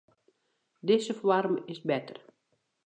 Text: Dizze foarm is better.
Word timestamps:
Dizze 0.83 1.13
foarm 1.19 1.61
is 1.67 1.81
better. 1.91 2.23